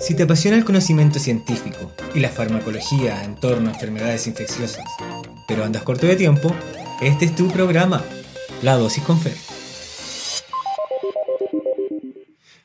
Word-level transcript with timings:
Si 0.00 0.14
te 0.14 0.22
apasiona 0.22 0.56
el 0.56 0.64
conocimiento 0.64 1.18
científico 1.18 1.92
y 2.14 2.20
la 2.20 2.28
farmacología 2.28 3.24
en 3.24 3.34
torno 3.36 3.68
a 3.68 3.72
enfermedades 3.72 4.26
infecciosas, 4.26 4.84
pero 5.46 5.64
andas 5.64 5.82
corto 5.82 6.06
de 6.06 6.16
tiempo, 6.16 6.54
este 7.00 7.26
es 7.26 7.34
tu 7.34 7.48
programa, 7.48 8.04
La 8.62 8.76
Dosis 8.76 9.02
con 9.02 9.18
Fer. 9.18 9.36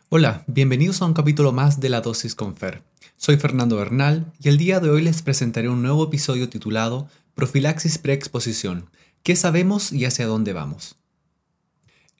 Hola, 0.09 0.43
bienvenidos 0.47 1.01
a 1.01 1.05
un 1.05 1.13
capítulo 1.13 1.51
más 1.51 1.79
de 1.79 1.89
La 1.89 2.01
Dosis 2.01 2.35
con 2.35 2.55
Fer. 2.55 2.83
Soy 3.17 3.37
Fernando 3.37 3.77
Bernal 3.77 4.31
y 4.39 4.49
el 4.49 4.57
día 4.57 4.79
de 4.79 4.89
hoy 4.89 5.01
les 5.01 5.21
presentaré 5.21 5.69
un 5.69 5.81
nuevo 5.81 6.03
episodio 6.05 6.49
titulado 6.49 7.07
Profilaxis 7.35 7.97
preexposición, 7.97 8.89
¿qué 9.23 9.35
sabemos 9.35 9.91
y 9.91 10.05
hacia 10.05 10.27
dónde 10.27 10.53
vamos? 10.53 10.97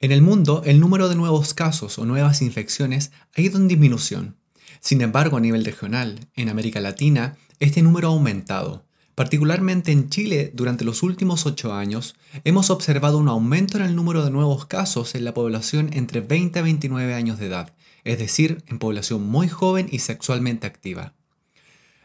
En 0.00 0.12
el 0.12 0.22
mundo, 0.22 0.62
el 0.64 0.80
número 0.80 1.08
de 1.08 1.14
nuevos 1.14 1.54
casos 1.54 1.98
o 1.98 2.04
nuevas 2.04 2.42
infecciones 2.42 3.12
ha 3.36 3.40
ido 3.40 3.58
en 3.58 3.68
disminución. 3.68 4.36
Sin 4.84 5.00
embargo, 5.00 5.38
a 5.38 5.40
nivel 5.40 5.64
regional, 5.64 6.28
en 6.36 6.50
América 6.50 6.78
Latina, 6.78 7.38
este 7.58 7.80
número 7.80 8.08
ha 8.08 8.10
aumentado. 8.10 8.84
Particularmente 9.14 9.92
en 9.92 10.10
Chile, 10.10 10.50
durante 10.52 10.84
los 10.84 11.02
últimos 11.02 11.46
ocho 11.46 11.72
años, 11.72 12.16
hemos 12.44 12.68
observado 12.68 13.16
un 13.16 13.30
aumento 13.30 13.78
en 13.78 13.84
el 13.84 13.96
número 13.96 14.22
de 14.22 14.30
nuevos 14.30 14.66
casos 14.66 15.14
en 15.14 15.24
la 15.24 15.32
población 15.32 15.88
entre 15.94 16.20
20 16.20 16.58
a 16.58 16.62
29 16.62 17.14
años 17.14 17.38
de 17.38 17.46
edad, 17.46 17.72
es 18.04 18.18
decir, 18.18 18.62
en 18.66 18.78
población 18.78 19.26
muy 19.26 19.48
joven 19.48 19.88
y 19.90 20.00
sexualmente 20.00 20.66
activa. 20.66 21.14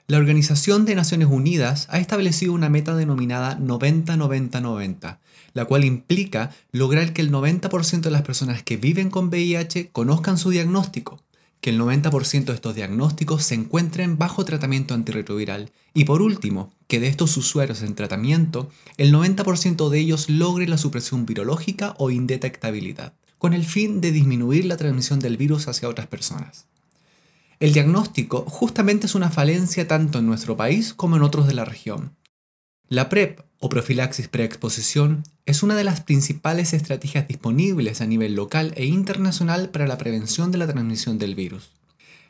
La 0.08 0.18
Organización 0.18 0.86
de 0.86 0.96
Naciones 0.96 1.28
Unidas 1.30 1.86
ha 1.90 2.00
establecido 2.00 2.54
una 2.54 2.70
meta 2.70 2.96
denominada 2.96 3.60
90-90-90, 3.60 5.20
la 5.52 5.66
cual 5.66 5.84
implica 5.84 6.52
lograr 6.72 7.12
que 7.12 7.22
el 7.22 7.30
90% 7.30 8.00
de 8.00 8.12
las 8.12 8.22
personas 8.22 8.64
que 8.64 8.78
viven 8.78 9.10
con 9.10 9.28
VIH 9.28 9.90
conozcan 9.92 10.38
su 10.38 10.50
diagnóstico, 10.50 11.20
que 11.62 11.72
el 11.72 11.80
90% 11.80 12.46
de 12.46 12.54
estos 12.54 12.76
diagnósticos 12.76 13.44
se 13.44 13.56
encuentren 13.56 14.18
bajo 14.18 14.46
tratamiento 14.46 14.94
antirretroviral 14.94 15.72
y 15.94 16.06
por 16.06 16.22
último, 16.22 16.72
que 16.88 17.00
de 17.00 17.08
estos 17.08 17.36
usuarios 17.38 17.82
en 17.82 17.96
tratamiento, 17.96 18.70
el 18.98 19.14
90% 19.14 19.90
de 19.90 20.00
ellos 20.00 20.30
logre 20.30 20.68
la 20.68 20.78
supresión 20.78 21.26
virológica 21.26 21.96
o 21.98 22.12
indetectabilidad, 22.12 23.14
con 23.38 23.54
el 23.54 23.66
fin 23.66 24.02
de 24.02 24.12
disminuir 24.12 24.66
la 24.66 24.78
transmisión 24.78 25.20
del 25.20 25.38
virus 25.38 25.68
hacia 25.68 25.90
otras 25.90 26.08
personas. 26.08 26.66
El 27.60 27.74
diagnóstico 27.74 28.46
justamente 28.48 29.08
es 29.08 29.16
una 29.16 29.30
falencia 29.30 29.88
tanto 29.88 30.20
en 30.20 30.28
nuestro 30.28 30.56
país 30.56 30.94
como 30.94 31.18
en 31.18 31.24
otros 31.24 31.46
de 31.46 31.54
la 31.54 31.66
región. 31.66 32.16
La 32.92 33.08
PrEP 33.08 33.42
o 33.60 33.70
profilaxis 33.70 34.30
preexposición 34.30 35.22
es 35.46 35.62
una 35.62 35.76
de 35.76 35.84
las 35.84 36.02
principales 36.02 36.74
estrategias 36.74 37.28
disponibles 37.28 38.02
a 38.02 38.08
nivel 38.08 38.34
local 38.34 38.74
e 38.76 38.86
internacional 38.86 39.70
para 39.70 39.86
la 39.86 40.00
prevención 40.00 40.50
de 40.50 40.58
la 40.58 40.66
transmisión 40.66 41.20
del 41.20 41.36
virus. 41.36 41.70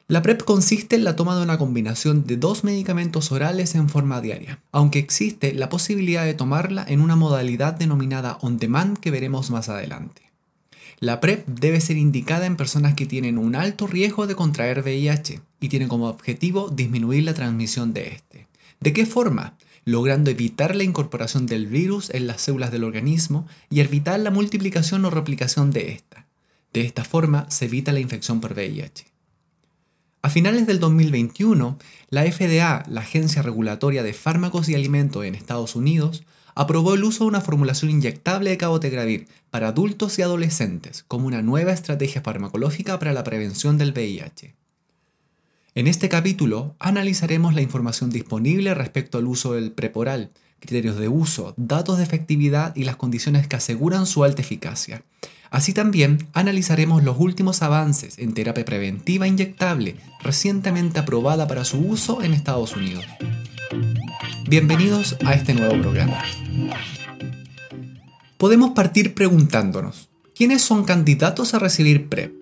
La 0.10 0.22
PrEP 0.22 0.44
consiste 0.44 0.98
en 0.98 1.06
la 1.06 1.16
toma 1.16 1.38
de 1.38 1.44
una 1.44 1.58
combinación 1.58 2.26
de 2.26 2.36
dos 2.36 2.66
medicamentos 2.66 3.32
orales 3.32 3.74
en 3.76 3.88
forma 3.88 4.20
diaria, 4.20 4.60
aunque 4.74 5.00
existe 5.00 5.54
la 5.54 5.70
posibilidad 5.70 6.26
de 6.26 6.34
tomarla 6.34 6.84
en 6.86 7.00
una 7.00 7.16
modalidad 7.16 7.76
denominada 7.76 8.38
on 8.42 8.58
demand 8.58 8.98
que 8.98 9.12
veremos 9.12 9.52
más 9.52 9.70
adelante. 9.70 10.24
La 11.00 11.22
PrEP 11.22 11.48
debe 11.48 11.80
ser 11.80 11.96
indicada 11.96 12.46
en 12.46 12.58
personas 12.58 12.96
que 12.96 13.06
tienen 13.06 13.38
un 13.38 13.56
alto 13.56 13.88
riesgo 13.88 14.28
de 14.28 14.36
contraer 14.36 14.82
VIH 14.82 15.40
y 15.62 15.70
tiene 15.70 15.88
como 15.88 16.10
objetivo 16.10 16.70
disminuir 16.70 17.24
la 17.24 17.34
transmisión 17.34 17.94
de 17.94 18.10
este. 18.10 18.48
¿De 18.82 18.92
qué 18.92 19.06
forma? 19.06 19.56
Logrando 19.86 20.30
evitar 20.32 20.76
la 20.76 20.84
incorporación 20.84 21.46
del 21.46 21.68
virus 21.68 22.10
en 22.12 22.28
las 22.28 22.42
células 22.42 22.72
del 22.72 22.84
organismo 22.84 23.48
y 23.70 23.80
evitar 23.80 24.20
la 24.20 24.32
multiplicación 24.32 25.06
o 25.06 25.10
replicación 25.10 25.72
de 25.72 25.92
esta. 25.92 26.28
De 26.74 26.82
esta 26.82 27.04
forma 27.04 27.50
se 27.50 27.66
evita 27.66 27.92
la 27.92 28.00
infección 28.00 28.42
por 28.42 28.54
VIH. 28.54 29.06
A 30.22 30.30
finales 30.30 30.68
del 30.68 30.80
2021, 30.80 31.78
la 32.10 32.24
FDA, 32.24 32.84
la 32.90 33.02
Agencia 33.02 33.42
Regulatoria 33.42 34.04
de 34.04 34.14
Fármacos 34.14 34.68
y 34.68 34.76
Alimentos 34.76 35.24
en 35.24 35.34
Estados 35.34 35.76
Unidos, 35.76 36.24
aprobó 36.56 36.94
el 36.94 37.06
uso 37.06 37.24
de 37.24 37.30
una 37.30 37.40
formulación 37.40 37.90
inyectable 37.90 38.50
de 38.50 38.58
cabotegravir 38.58 39.28
para 39.50 39.70
adultos 39.70 40.20
y 40.20 40.22
adolescentes 40.22 41.06
como 41.08 41.26
una 41.26 41.42
nueva 41.42 41.72
estrategia 41.72 42.22
farmacológica 42.22 43.00
para 43.00 43.14
la 43.14 43.24
prevención 43.24 43.78
del 43.78 43.94
VIH. 43.94 44.59
En 45.80 45.88
este 45.88 46.10
capítulo 46.10 46.76
analizaremos 46.78 47.54
la 47.54 47.62
información 47.62 48.10
disponible 48.10 48.74
respecto 48.74 49.18
al 49.18 49.28
uso 49.28 49.54
del 49.54 49.72
preporal, 49.72 50.30
criterios 50.60 50.98
de 50.98 51.08
uso, 51.08 51.54
datos 51.56 51.98
de 52.00 52.04
efectividad 52.04 52.76
y 52.76 52.84
las 52.84 52.98
condiciones 52.98 53.48
que 53.48 53.56
aseguran 53.56 54.06
su 54.06 54.26
alta 54.26 54.42
eficacia. 54.42 55.04
Así 55.52 55.72
también 55.72 56.28
analizaremos 56.34 57.06
los 57.06 57.18
últimos 57.18 57.62
avances 57.62 58.20
en 58.20 58.34
terapia 58.34 58.66
preventiva 58.66 59.26
inyectable 59.26 59.96
recientemente 60.22 61.00
aprobada 61.00 61.48
para 61.48 61.64
su 61.64 61.80
uso 61.80 62.24
en 62.24 62.34
Estados 62.34 62.76
Unidos. 62.76 63.06
Bienvenidos 64.50 65.16
a 65.26 65.34
este 65.34 65.54
nuevo 65.54 65.82
programa. 65.82 66.22
Podemos 68.38 68.72
partir 68.72 69.14
preguntándonos, 69.14 70.10
¿quiénes 70.36 70.62
son 70.62 70.84
candidatos 70.84 71.54
a 71.54 71.60
recibir 71.60 72.10
PrEP? 72.10 72.39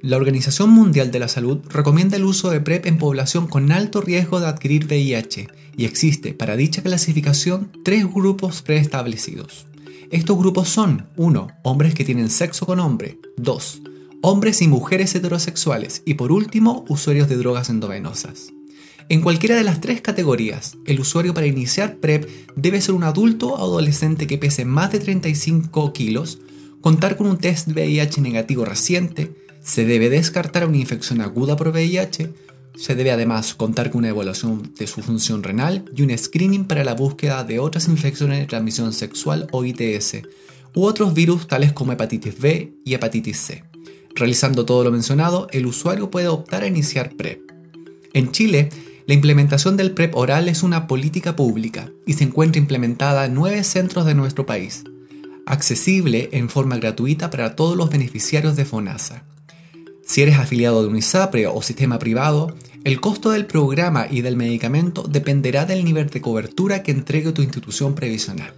La 0.00 0.16
Organización 0.16 0.70
Mundial 0.70 1.10
de 1.10 1.18
la 1.18 1.26
Salud 1.26 1.58
recomienda 1.70 2.16
el 2.16 2.24
uso 2.24 2.50
de 2.50 2.60
PrEP 2.60 2.86
en 2.86 2.98
población 2.98 3.48
con 3.48 3.72
alto 3.72 4.00
riesgo 4.00 4.38
de 4.38 4.46
adquirir 4.46 4.86
VIH 4.86 5.48
y 5.76 5.86
existe 5.86 6.34
para 6.34 6.56
dicha 6.56 6.84
clasificación 6.84 7.72
tres 7.82 8.06
grupos 8.06 8.62
preestablecidos. 8.62 9.66
Estos 10.12 10.38
grupos 10.38 10.68
son 10.68 11.08
1. 11.16 11.48
Hombres 11.64 11.94
que 11.96 12.04
tienen 12.04 12.30
sexo 12.30 12.64
con 12.64 12.78
hombre, 12.78 13.18
2. 13.38 13.82
Hombres 14.22 14.62
y 14.62 14.68
mujeres 14.68 15.12
heterosexuales 15.16 16.02
y 16.04 16.14
por 16.14 16.30
último, 16.30 16.84
usuarios 16.88 17.28
de 17.28 17.36
drogas 17.36 17.68
endovenosas. 17.68 18.52
En 19.08 19.20
cualquiera 19.20 19.56
de 19.56 19.64
las 19.64 19.80
tres 19.80 20.00
categorías, 20.00 20.76
el 20.86 21.00
usuario 21.00 21.34
para 21.34 21.48
iniciar 21.48 21.96
PrEP 21.96 22.28
debe 22.54 22.80
ser 22.80 22.94
un 22.94 23.02
adulto 23.02 23.48
o 23.48 23.56
adolescente 23.56 24.28
que 24.28 24.38
pese 24.38 24.64
más 24.64 24.92
de 24.92 25.00
35 25.00 25.92
kilos, 25.92 26.38
contar 26.80 27.16
con 27.16 27.26
un 27.26 27.38
test 27.38 27.66
VIH 27.66 28.20
negativo 28.20 28.64
reciente, 28.64 29.47
se 29.68 29.84
debe 29.84 30.08
descartar 30.08 30.66
una 30.66 30.78
infección 30.78 31.20
aguda 31.20 31.54
por 31.54 31.68
VIH, 31.68 32.32
se 32.74 32.94
debe 32.94 33.10
además 33.10 33.52
contar 33.54 33.90
con 33.90 33.98
una 33.98 34.08
evaluación 34.08 34.72
de 34.78 34.86
su 34.86 35.02
función 35.02 35.42
renal 35.42 35.84
y 35.94 36.00
un 36.00 36.16
screening 36.16 36.64
para 36.64 36.84
la 36.84 36.94
búsqueda 36.94 37.44
de 37.44 37.58
otras 37.58 37.86
infecciones 37.86 38.38
de 38.38 38.46
transmisión 38.46 38.94
sexual 38.94 39.46
o 39.52 39.66
ITS, 39.66 40.22
u 40.74 40.84
otros 40.84 41.12
virus 41.12 41.46
tales 41.48 41.74
como 41.74 41.92
hepatitis 41.92 42.40
B 42.40 42.72
y 42.82 42.94
hepatitis 42.94 43.40
C. 43.40 43.64
Realizando 44.14 44.64
todo 44.64 44.84
lo 44.84 44.90
mencionado, 44.90 45.48
el 45.50 45.66
usuario 45.66 46.10
puede 46.10 46.28
optar 46.28 46.62
a 46.62 46.66
iniciar 46.66 47.14
PrEP. 47.14 47.42
En 48.14 48.32
Chile, 48.32 48.70
la 49.06 49.12
implementación 49.12 49.76
del 49.76 49.92
PrEP 49.92 50.16
oral 50.16 50.48
es 50.48 50.62
una 50.62 50.86
política 50.86 51.36
pública 51.36 51.90
y 52.06 52.14
se 52.14 52.24
encuentra 52.24 52.58
implementada 52.58 53.26
en 53.26 53.34
nueve 53.34 53.62
centros 53.64 54.06
de 54.06 54.14
nuestro 54.14 54.46
país, 54.46 54.84
accesible 55.44 56.30
en 56.32 56.48
forma 56.48 56.78
gratuita 56.78 57.28
para 57.28 57.54
todos 57.54 57.76
los 57.76 57.90
beneficiarios 57.90 58.56
de 58.56 58.64
FONASA. 58.64 59.24
Si 60.08 60.22
eres 60.22 60.38
afiliado 60.38 60.80
de 60.80 60.88
un 60.88 60.96
ISAPRE 60.96 61.48
o 61.48 61.60
sistema 61.60 61.98
privado, 61.98 62.54
el 62.82 62.98
costo 62.98 63.30
del 63.30 63.44
programa 63.44 64.06
y 64.10 64.22
del 64.22 64.36
medicamento 64.36 65.02
dependerá 65.02 65.66
del 65.66 65.84
nivel 65.84 66.08
de 66.08 66.22
cobertura 66.22 66.82
que 66.82 66.92
entregue 66.92 67.32
tu 67.32 67.42
institución 67.42 67.94
previsional. 67.94 68.54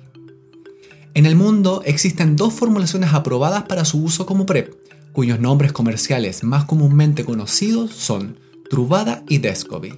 En 1.13 1.27
el 1.27 1.35
mundo 1.35 1.83
existen 1.85 2.37
dos 2.37 2.55
formulaciones 2.55 3.13
aprobadas 3.15 3.65
para 3.65 3.85
su 3.85 4.01
uso 4.01 4.27
como 4.27 4.47
PrEP, 4.47 4.75
cuyos 5.13 5.41
nombres 5.41 5.73
comerciales 5.73 6.45
más 6.45 6.67
comúnmente 6.67 7.25
conocidos 7.25 7.91
son 7.91 8.39
Truvada 8.71 9.25
y 9.29 9.39
Descovy. 9.39 9.95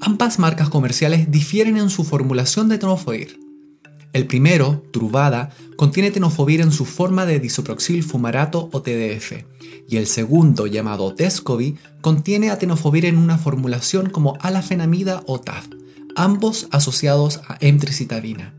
Ambas 0.00 0.38
marcas 0.38 0.68
comerciales 0.68 1.28
difieren 1.28 1.76
en 1.76 1.90
su 1.90 2.04
formulación 2.04 2.68
de 2.68 2.78
tenofovir. 2.78 3.43
El 4.14 4.28
primero, 4.28 4.80
Truvada, 4.92 5.50
contiene 5.74 6.12
tenofovir 6.12 6.60
en 6.60 6.70
su 6.70 6.84
forma 6.84 7.26
de 7.26 7.40
disoproxil 7.40 8.04
fumarato 8.04 8.68
o 8.72 8.80
TDF, 8.80 9.44
y 9.88 9.96
el 9.96 10.06
segundo, 10.06 10.68
llamado 10.68 11.10
Descovy, 11.10 11.76
contiene 12.00 12.50
atenofovir 12.50 13.06
en 13.06 13.18
una 13.18 13.38
formulación 13.38 14.10
como 14.10 14.38
alafenamida 14.40 15.24
o 15.26 15.40
TAF, 15.40 15.66
ambos 16.14 16.68
asociados 16.70 17.40
a 17.48 17.58
emtricitabina. 17.58 18.54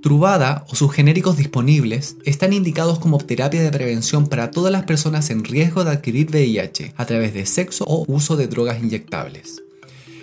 Truvada 0.00 0.64
o 0.70 0.76
sus 0.76 0.92
genéricos 0.92 1.36
disponibles 1.36 2.16
están 2.24 2.52
indicados 2.52 3.00
como 3.00 3.18
terapia 3.18 3.64
de 3.64 3.70
prevención 3.72 4.28
para 4.28 4.52
todas 4.52 4.70
las 4.70 4.84
personas 4.84 5.30
en 5.30 5.42
riesgo 5.42 5.82
de 5.82 5.90
adquirir 5.90 6.28
VIH 6.30 6.94
a 6.96 7.04
través 7.04 7.34
de 7.34 7.46
sexo 7.46 7.84
o 7.88 8.04
uso 8.06 8.36
de 8.36 8.46
drogas 8.46 8.80
inyectables. 8.80 9.60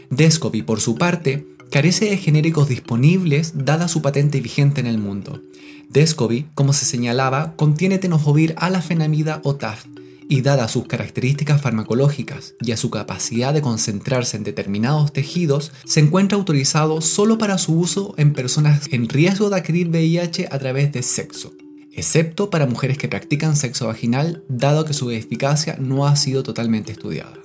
Descovy, 0.10 0.62
por 0.62 0.80
su 0.80 0.96
parte, 0.96 1.46
carece 1.72 2.06
de 2.06 2.18
genéricos 2.18 2.68
disponibles 2.68 3.54
dada 3.66 3.88
su 3.88 4.02
patente 4.02 4.42
vigente 4.42 4.82
en 4.82 4.88
el 4.88 4.98
mundo. 4.98 5.42
Descovy, 5.90 6.48
como 6.54 6.74
se 6.74 6.86
señalaba, 6.86 7.56
contiene 7.56 7.98
tenofovir 7.98 8.54
alafenamida 8.58 9.42
o 9.44 9.56
TAF, 9.56 9.86
y 10.32 10.42
dada 10.42 10.68
sus 10.68 10.86
características 10.86 11.60
farmacológicas 11.60 12.54
y 12.62 12.72
a 12.72 12.78
su 12.78 12.92
capacidad 12.92 13.52
de 13.52 13.64
concentrarse 13.64 14.38
en 14.38 14.44
determinados 14.44 15.12
tejidos, 15.12 15.72
se 15.86 16.00
encuentra 16.00 16.38
autorizado 16.38 17.02
solo 17.02 17.40
para 17.40 17.58
su 17.58 17.74
uso 17.74 18.14
en 18.18 18.34
personas 18.34 18.88
en 18.92 19.10
riesgo 19.10 19.50
de 19.50 19.58
adquirir 19.58 19.90
VIH 19.90 20.48
a 20.52 20.60
través 20.60 20.92
de 20.94 21.02
sexo, 21.02 21.52
excepto 21.92 22.52
para 22.52 22.68
mujeres 22.68 23.00
que 23.00 23.10
practican 23.10 23.56
sexo 23.56 23.88
vaginal, 23.88 24.44
dado 24.48 24.86
que 24.86 24.94
su 24.94 25.10
eficacia 25.10 25.78
no 25.80 26.06
ha 26.06 26.16
sido 26.16 26.44
totalmente 26.44 26.92
estudiada. 26.92 27.39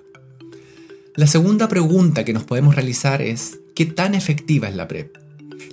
La 1.17 1.29
segunda 1.29 1.69
pregunta 1.69 2.25
que 2.25 2.33
nos 2.33 2.43
podemos 2.43 2.75
realizar 2.75 3.23
es, 3.23 3.61
¿qué 3.77 3.87
tan 3.87 4.17
efectiva 4.17 4.69
es 4.69 4.75
la 4.75 4.89
PrEP? 4.89 5.17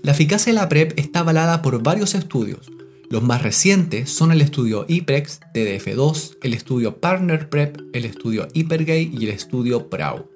La 0.03 0.11
eficacia 0.11 0.53
de 0.53 0.59
la 0.59 0.69
PrEP 0.69 0.93
está 0.99 1.21
avalada 1.21 1.63
por 1.63 1.81
varios 1.81 2.13
estudios. 2.13 2.71
Los 3.09 3.23
más 3.23 3.41
recientes 3.41 4.11
son 4.11 4.31
el 4.31 4.39
estudio 4.41 4.85
IPREX, 4.88 5.39
TDF2, 5.55 6.38
el 6.43 6.53
estudio 6.53 7.01
Partner 7.01 7.49
PrEP, 7.49 7.75
el 7.93 8.05
estudio 8.05 8.49
HyperGay 8.53 9.09
y 9.11 9.25
el 9.25 9.31
estudio 9.31 9.89
PRAU. 9.89 10.29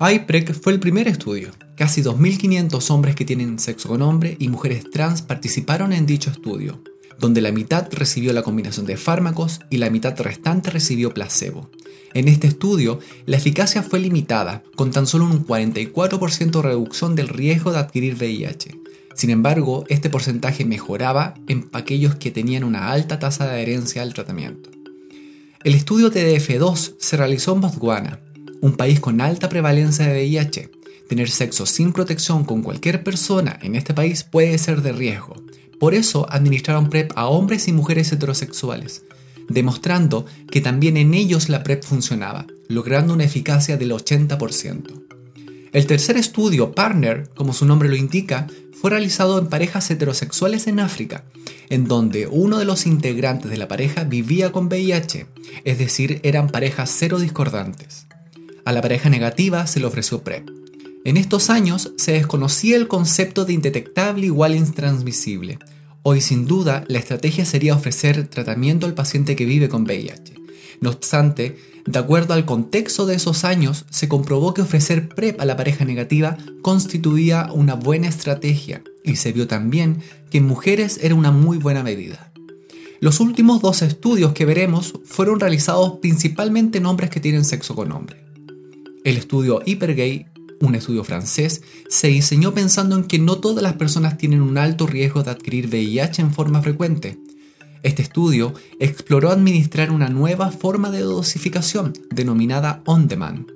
IPREC 0.00 0.54
fue 0.54 0.72
el 0.72 0.80
primer 0.80 1.06
estudio. 1.06 1.52
Casi 1.76 2.02
2.500 2.02 2.90
hombres 2.90 3.14
que 3.14 3.24
tienen 3.24 3.60
sexo 3.60 3.88
con 3.88 4.02
hombre 4.02 4.36
y 4.40 4.48
mujeres 4.48 4.90
trans 4.90 5.22
participaron 5.22 5.92
en 5.92 6.06
dicho 6.06 6.30
estudio, 6.30 6.82
donde 7.20 7.42
la 7.42 7.52
mitad 7.52 7.86
recibió 7.92 8.32
la 8.32 8.42
combinación 8.42 8.86
de 8.86 8.96
fármacos 8.96 9.60
y 9.68 9.76
la 9.76 9.90
mitad 9.90 10.18
restante 10.18 10.70
recibió 10.70 11.12
placebo. 11.12 11.70
En 12.14 12.26
este 12.26 12.48
estudio, 12.48 12.98
la 13.26 13.36
eficacia 13.36 13.82
fue 13.82 14.00
limitada, 14.00 14.64
con 14.74 14.90
tan 14.90 15.06
solo 15.06 15.26
un 15.26 15.46
44% 15.46 16.50
de 16.50 16.62
reducción 16.62 17.14
del 17.14 17.28
riesgo 17.28 17.72
de 17.72 17.78
adquirir 17.78 18.16
VIH. 18.16 18.80
Sin 19.14 19.30
embargo, 19.30 19.84
este 19.88 20.08
porcentaje 20.08 20.64
mejoraba 20.64 21.34
en 21.46 21.68
aquellos 21.72 22.14
que 22.16 22.30
tenían 22.30 22.64
una 22.64 22.90
alta 22.90 23.18
tasa 23.18 23.44
de 23.44 23.50
adherencia 23.50 24.02
al 24.02 24.14
tratamiento. 24.14 24.70
El 25.62 25.74
estudio 25.74 26.10
TDF2 26.10 26.94
se 26.98 27.16
realizó 27.18 27.52
en 27.52 27.60
Botswana, 27.60 28.20
un 28.62 28.72
país 28.72 28.98
con 28.98 29.20
alta 29.20 29.50
prevalencia 29.50 30.06
de 30.06 30.12
VIH. 30.12 30.70
Tener 31.06 31.28
sexo 31.28 31.66
sin 31.66 31.92
protección 31.92 32.44
con 32.44 32.62
cualquier 32.62 33.04
persona 33.04 33.58
en 33.60 33.74
este 33.74 33.92
país 33.92 34.24
puede 34.24 34.56
ser 34.56 34.80
de 34.80 34.92
riesgo. 34.92 35.34
Por 35.80 35.94
eso 35.94 36.26
administraron 36.30 36.90
PrEP 36.90 37.10
a 37.16 37.26
hombres 37.26 37.66
y 37.66 37.72
mujeres 37.72 38.12
heterosexuales, 38.12 39.02
demostrando 39.48 40.26
que 40.50 40.60
también 40.60 40.98
en 40.98 41.14
ellos 41.14 41.48
la 41.48 41.62
PrEP 41.62 41.82
funcionaba, 41.82 42.46
logrando 42.68 43.14
una 43.14 43.24
eficacia 43.24 43.78
del 43.78 43.92
80%. 43.92 45.02
El 45.72 45.86
tercer 45.86 46.18
estudio, 46.18 46.72
Partner, 46.72 47.30
como 47.34 47.54
su 47.54 47.64
nombre 47.64 47.88
lo 47.88 47.96
indica, 47.96 48.46
fue 48.78 48.90
realizado 48.90 49.38
en 49.38 49.46
parejas 49.46 49.90
heterosexuales 49.90 50.66
en 50.66 50.80
África, 50.80 51.24
en 51.70 51.86
donde 51.86 52.26
uno 52.26 52.58
de 52.58 52.66
los 52.66 52.86
integrantes 52.86 53.50
de 53.50 53.56
la 53.56 53.68
pareja 53.68 54.04
vivía 54.04 54.52
con 54.52 54.66
VIH, 54.66 55.28
es 55.64 55.78
decir, 55.78 56.20
eran 56.24 56.48
parejas 56.50 56.94
cero 56.94 57.18
discordantes. 57.18 58.06
A 58.66 58.72
la 58.72 58.82
pareja 58.82 59.08
negativa 59.08 59.66
se 59.66 59.80
le 59.80 59.86
ofreció 59.86 60.22
PrEP. 60.22 60.59
En 61.04 61.16
estos 61.16 61.50
años 61.50 61.92
se 61.96 62.12
desconocía 62.12 62.76
el 62.76 62.88
concepto 62.88 63.44
de 63.44 63.54
indetectable 63.54 64.26
igual 64.26 64.54
intransmisible, 64.54 65.58
Hoy 66.02 66.22
sin 66.22 66.46
duda 66.46 66.84
la 66.88 66.98
estrategia 66.98 67.44
sería 67.44 67.74
ofrecer 67.74 68.26
tratamiento 68.26 68.86
al 68.86 68.94
paciente 68.94 69.36
que 69.36 69.44
vive 69.44 69.68
con 69.68 69.82
VIH. 69.82 70.32
No 70.80 70.88
obstante, 70.88 71.58
de 71.84 71.98
acuerdo 71.98 72.32
al 72.32 72.46
contexto 72.46 73.04
de 73.04 73.16
esos 73.16 73.44
años, 73.44 73.84
se 73.90 74.08
comprobó 74.08 74.54
que 74.54 74.62
ofrecer 74.62 75.10
PrEP 75.10 75.38
a 75.38 75.44
la 75.44 75.58
pareja 75.58 75.84
negativa 75.84 76.38
constituía 76.62 77.50
una 77.52 77.74
buena 77.74 78.08
estrategia 78.08 78.82
y 79.04 79.16
se 79.16 79.32
vio 79.32 79.46
también 79.46 79.98
que 80.30 80.38
en 80.38 80.46
mujeres 80.46 80.98
era 81.02 81.14
una 81.14 81.32
muy 81.32 81.58
buena 81.58 81.82
medida. 81.82 82.32
Los 83.00 83.20
últimos 83.20 83.60
dos 83.60 83.82
estudios 83.82 84.32
que 84.32 84.46
veremos 84.46 84.94
fueron 85.04 85.38
realizados 85.38 85.98
principalmente 86.00 86.78
en 86.78 86.86
hombres 86.86 87.10
que 87.10 87.20
tienen 87.20 87.44
sexo 87.44 87.74
con 87.74 87.92
hombre. 87.92 88.24
El 89.04 89.18
estudio 89.18 89.60
Hypergay 89.64 90.28
un 90.60 90.74
estudio 90.74 91.04
francés, 91.04 91.62
se 91.88 92.08
diseñó 92.08 92.52
pensando 92.52 92.96
en 92.96 93.04
que 93.04 93.18
no 93.18 93.38
todas 93.38 93.62
las 93.62 93.74
personas 93.74 94.18
tienen 94.18 94.42
un 94.42 94.58
alto 94.58 94.86
riesgo 94.86 95.22
de 95.22 95.30
adquirir 95.30 95.68
VIH 95.68 96.22
en 96.22 96.32
forma 96.32 96.62
frecuente. 96.62 97.18
Este 97.82 98.02
estudio 98.02 98.52
exploró 98.78 99.30
administrar 99.30 99.90
una 99.90 100.10
nueva 100.10 100.50
forma 100.50 100.90
de 100.90 101.00
dosificación 101.00 101.94
denominada 102.10 102.82
on-demand 102.84 103.46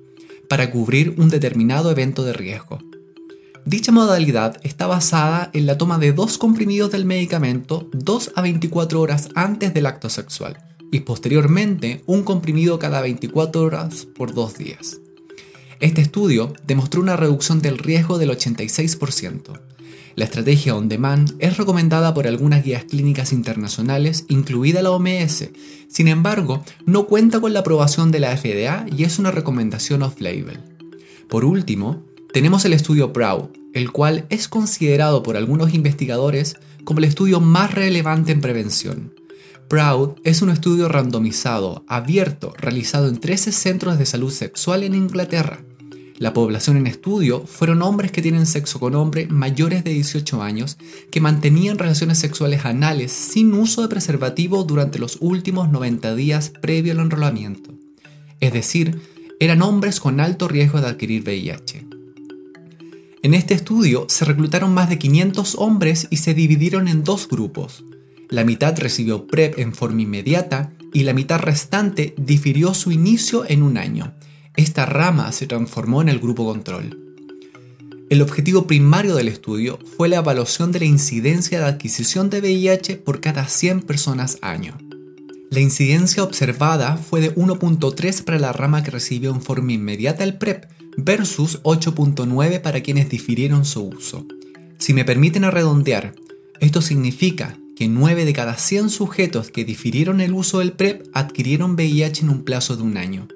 para 0.48 0.70
cubrir 0.70 1.14
un 1.18 1.28
determinado 1.28 1.90
evento 1.90 2.24
de 2.24 2.32
riesgo. 2.32 2.78
Dicha 3.66 3.92
modalidad 3.92 4.58
está 4.62 4.86
basada 4.86 5.50
en 5.52 5.66
la 5.66 5.78
toma 5.78 5.98
de 5.98 6.12
dos 6.12 6.38
comprimidos 6.38 6.90
del 6.90 7.04
medicamento 7.04 7.88
2 7.92 8.32
a 8.34 8.42
24 8.42 9.00
horas 9.00 9.28
antes 9.34 9.72
del 9.72 9.86
acto 9.86 10.10
sexual 10.10 10.58
y 10.90 11.00
posteriormente 11.00 12.02
un 12.06 12.24
comprimido 12.24 12.78
cada 12.78 13.00
24 13.00 13.62
horas 13.62 14.06
por 14.16 14.34
dos 14.34 14.56
días. 14.56 15.00
Este 15.84 16.00
estudio 16.00 16.54
demostró 16.66 17.02
una 17.02 17.14
reducción 17.14 17.60
del 17.60 17.76
riesgo 17.76 18.16
del 18.16 18.30
86%. 18.30 19.60
La 20.14 20.24
estrategia 20.24 20.74
on 20.74 20.88
demand 20.88 21.34
es 21.40 21.58
recomendada 21.58 22.14
por 22.14 22.26
algunas 22.26 22.64
guías 22.64 22.84
clínicas 22.84 23.34
internacionales, 23.34 24.24
incluida 24.30 24.80
la 24.80 24.92
OMS. 24.92 25.50
Sin 25.88 26.08
embargo, 26.08 26.64
no 26.86 27.06
cuenta 27.06 27.38
con 27.38 27.52
la 27.52 27.60
aprobación 27.60 28.10
de 28.12 28.20
la 28.20 28.34
FDA 28.34 28.86
y 28.96 29.04
es 29.04 29.18
una 29.18 29.30
recomendación 29.30 30.02
off-label. 30.02 30.58
Por 31.28 31.44
último, 31.44 32.02
tenemos 32.32 32.64
el 32.64 32.72
estudio 32.72 33.12
PROUD, 33.12 33.50
el 33.74 33.92
cual 33.92 34.24
es 34.30 34.48
considerado 34.48 35.22
por 35.22 35.36
algunos 35.36 35.74
investigadores 35.74 36.56
como 36.84 37.00
el 37.00 37.04
estudio 37.04 37.40
más 37.40 37.74
relevante 37.74 38.32
en 38.32 38.40
prevención. 38.40 39.12
PROUD 39.68 40.12
es 40.24 40.40
un 40.40 40.48
estudio 40.48 40.88
randomizado, 40.88 41.84
abierto, 41.88 42.54
realizado 42.56 43.06
en 43.06 43.20
13 43.20 43.52
centros 43.52 43.98
de 43.98 44.06
salud 44.06 44.30
sexual 44.30 44.82
en 44.82 44.94
Inglaterra. 44.94 45.62
La 46.16 46.32
población 46.32 46.76
en 46.76 46.86
estudio 46.86 47.44
fueron 47.44 47.82
hombres 47.82 48.12
que 48.12 48.22
tienen 48.22 48.46
sexo 48.46 48.78
con 48.78 48.94
hombres 48.94 49.30
mayores 49.30 49.82
de 49.82 49.90
18 49.90 50.42
años 50.42 50.78
que 51.10 51.20
mantenían 51.20 51.76
relaciones 51.76 52.18
sexuales 52.18 52.64
anales 52.64 53.10
sin 53.10 53.52
uso 53.52 53.82
de 53.82 53.88
preservativo 53.88 54.62
durante 54.62 55.00
los 55.00 55.18
últimos 55.20 55.70
90 55.72 56.14
días 56.14 56.52
previo 56.62 56.92
al 56.92 57.00
enrolamiento. 57.00 57.74
Es 58.38 58.52
decir, 58.52 59.00
eran 59.40 59.60
hombres 59.62 59.98
con 59.98 60.20
alto 60.20 60.46
riesgo 60.46 60.80
de 60.80 60.86
adquirir 60.86 61.22
VIH. 61.22 61.84
En 63.24 63.34
este 63.34 63.54
estudio 63.54 64.06
se 64.08 64.24
reclutaron 64.24 64.72
más 64.72 64.88
de 64.90 64.98
500 64.98 65.56
hombres 65.56 66.06
y 66.10 66.18
se 66.18 66.34
dividieron 66.34 66.86
en 66.86 67.02
dos 67.02 67.26
grupos. 67.26 67.82
La 68.28 68.44
mitad 68.44 68.78
recibió 68.78 69.26
PrEP 69.26 69.58
en 69.58 69.74
forma 69.74 70.02
inmediata 70.02 70.72
y 70.92 71.02
la 71.02 71.12
mitad 71.12 71.40
restante 71.40 72.14
difirió 72.16 72.72
su 72.72 72.92
inicio 72.92 73.44
en 73.48 73.64
un 73.64 73.78
año 73.78 74.14
esta 74.56 74.86
rama 74.86 75.32
se 75.32 75.46
transformó 75.46 76.00
en 76.00 76.08
el 76.08 76.20
grupo 76.20 76.44
control. 76.44 77.00
El 78.08 78.22
objetivo 78.22 78.66
primario 78.66 79.16
del 79.16 79.28
estudio 79.28 79.78
fue 79.96 80.08
la 80.08 80.18
evaluación 80.18 80.70
de 80.70 80.78
la 80.80 80.84
incidencia 80.84 81.58
de 81.58 81.66
adquisición 81.66 82.30
de 82.30 82.40
VIH 82.40 82.98
por 82.98 83.20
cada 83.20 83.48
100 83.48 83.82
personas 83.82 84.38
año. 84.42 84.78
La 85.50 85.60
incidencia 85.60 86.22
observada 86.22 86.96
fue 86.96 87.20
de 87.20 87.34
1.3 87.34 88.22
para 88.22 88.38
la 88.38 88.52
rama 88.52 88.84
que 88.84 88.92
recibió 88.92 89.30
en 89.30 89.42
forma 89.42 89.72
inmediata 89.72 90.22
el 90.22 90.38
PrEP 90.38 90.66
versus 90.96 91.60
8.9 91.62 92.60
para 92.60 92.80
quienes 92.82 93.08
difirieron 93.08 93.64
su 93.64 93.88
uso. 93.88 94.26
Si 94.78 94.92
me 94.94 95.04
permiten 95.04 95.50
redondear, 95.50 96.14
esto 96.60 96.80
significa 96.80 97.58
que 97.76 97.88
9 97.88 98.24
de 98.24 98.32
cada 98.32 98.56
100 98.56 98.90
sujetos 98.90 99.50
que 99.50 99.64
difirieron 99.64 100.20
el 100.20 100.32
uso 100.32 100.60
del 100.60 100.72
PrEP 100.72 101.06
adquirieron 101.12 101.74
VIH 101.74 102.22
en 102.22 102.28
un 102.30 102.44
plazo 102.44 102.76
de 102.76 102.82
un 102.84 102.96
año. 102.96 103.26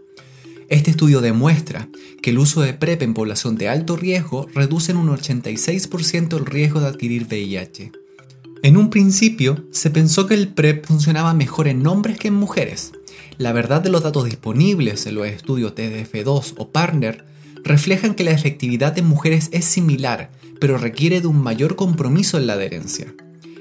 Este 0.68 0.90
estudio 0.90 1.22
demuestra 1.22 1.88
que 2.20 2.28
el 2.28 2.38
uso 2.38 2.60
de 2.60 2.75
PrEP 2.75 3.00
en 3.00 3.14
población 3.14 3.56
de 3.56 3.70
alto 3.70 3.96
riesgo 3.96 4.48
reduce 4.54 4.92
en 4.92 4.98
un 4.98 5.08
86% 5.08 6.37
el 6.37 6.44
riesgo 6.44 6.80
de 6.80 6.88
adquirir 6.88 7.25
VIH. 7.25 7.92
En 8.62 8.76
un 8.76 8.90
principio, 8.90 9.64
se 9.70 9.88
pensó 9.88 10.26
que 10.26 10.34
el 10.34 10.48
PrEP 10.48 10.84
funcionaba 10.84 11.32
mejor 11.32 11.68
en 11.68 11.87
hombres 11.87 12.18
que 12.18 12.28
en 12.28 12.34
mujeres. 12.34 12.92
La 13.38 13.52
verdad 13.52 13.80
de 13.80 13.88
los 13.88 14.02
datos 14.02 14.26
disponibles 14.26 15.06
en 15.06 15.14
los 15.14 15.26
estudios 15.26 15.75
TDF2 15.75 16.54
o 16.58 16.68
Partner 16.70 17.25
reflejan 17.64 18.14
que 18.14 18.25
la 18.25 18.32
efectividad 18.32 18.98
en 18.98 19.06
mujeres 19.06 19.48
es 19.52 19.64
similar, 19.64 20.32
pero 20.60 20.76
requiere 20.76 21.22
de 21.22 21.28
un 21.28 21.42
mayor 21.42 21.76
compromiso 21.76 22.37
en 22.37 22.46
la 22.46 22.54
adherencia. 22.54 23.14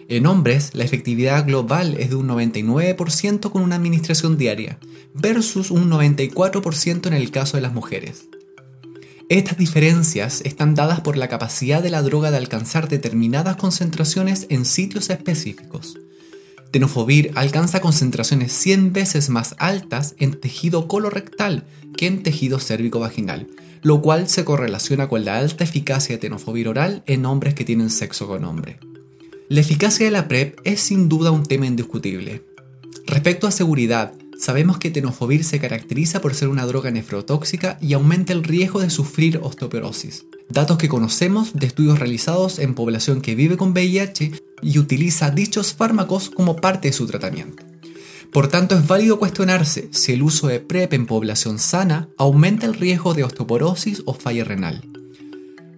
En 0.10 0.26
hombres, 0.26 0.72
la 0.74 0.86
efectividad 0.86 1.46
global 1.46 1.98
es 2.00 2.10
de 2.10 2.16
un 2.16 2.30
99% 2.30 3.52
con 3.52 3.62
una 3.62 3.76
administración 3.76 4.38
diaria, 4.38 4.80
versus 5.14 5.70
un 5.70 5.90
94% 5.90 7.08
en 7.08 7.14
el 7.14 7.30
caso 7.30 7.58
de 7.58 7.62
las 7.62 7.74
mujeres. 7.74 8.30
Estas 9.28 9.58
diferencias 9.58 10.40
están 10.46 10.76
dadas 10.76 11.02
por 11.02 11.18
la 11.18 11.28
capacidad 11.28 11.84
de 11.84 11.90
la 11.90 12.02
droga 12.02 12.32
de 12.32 12.38
alcanzar 12.38 12.88
determinadas 12.88 13.58
concentraciones 13.58 14.48
en 14.50 14.64
sitios 14.64 15.10
específicos. 15.10 16.00
Tenofovir 16.72 17.32
alcanza 17.36 17.82
concentraciones 17.82 18.54
100 18.54 18.94
veces 18.94 19.30
más 19.30 19.56
altas 19.58 20.16
en 20.20 20.40
tejido 20.40 20.88
colorectal 20.88 21.66
que 21.98 22.08
en 22.08 22.24
tejido 22.24 22.60
cérvico-vaginal, 22.60 23.48
lo 23.82 24.02
cual 24.02 24.30
se 24.30 24.46
correlaciona 24.46 25.10
con 25.10 25.26
la 25.26 25.38
alta 25.38 25.66
eficacia 25.66 26.16
de 26.16 26.20
tenofovir 26.20 26.70
oral 26.70 27.04
en 27.08 27.26
hombres 27.26 27.54
que 27.54 27.66
tienen 27.66 27.90
sexo 27.90 28.28
con 28.28 28.46
hombre. 28.46 28.80
La 29.50 29.62
eficacia 29.62 30.06
de 30.06 30.12
la 30.12 30.28
PrEP 30.28 30.60
es 30.66 30.82
sin 30.82 31.08
duda 31.08 31.32
un 31.32 31.44
tema 31.44 31.68
indiscutible. 31.68 32.44
Respecto 33.06 33.48
a 33.48 33.52
seguridad, 33.52 34.12
sabemos 34.38 34.78
que 34.78 34.92
tenofovir 34.92 35.46
se 35.46 35.58
caracteriza 35.58 36.20
por 36.20 36.36
ser 36.36 36.50
una 36.50 36.66
droga 36.66 36.92
nefrotóxica 36.92 37.78
y 37.80 37.94
aumenta 37.94 38.34
el 38.34 38.44
riesgo 38.44 38.82
de 38.82 38.90
sufrir 38.90 39.40
osteoporosis. 39.42 40.26
Datos 40.50 40.78
que 40.78 40.90
conocemos 40.90 41.54
de 41.54 41.66
estudios 41.66 41.98
realizados 41.98 42.60
en 42.60 42.76
población 42.76 43.22
que 43.22 43.36
vive 43.36 43.56
con 43.56 43.72
VIH 43.72 44.34
y 44.64 44.80
utiliza 44.80 45.32
dichos 45.32 45.74
fármacos 45.74 46.30
como 46.30 46.58
parte 46.58 46.90
de 46.90 46.94
su 46.94 47.08
tratamiento. 47.08 47.64
Por 48.34 48.50
tanto, 48.50 48.78
es 48.78 48.86
válido 48.86 49.18
cuestionarse 49.18 49.88
si 49.94 50.12
el 50.12 50.24
uso 50.24 50.48
de 50.48 50.60
PrEP 50.60 50.92
en 50.92 51.06
población 51.06 51.58
sana 51.58 52.10
aumenta 52.18 52.66
el 52.66 52.74
riesgo 52.74 53.14
de 53.14 53.24
osteoporosis 53.24 54.04
o 54.06 54.14
falla 54.14 54.44
renal. 54.44 54.84